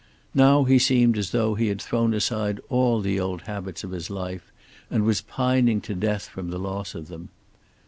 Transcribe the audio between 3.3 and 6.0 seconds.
habits of his life, and was pining to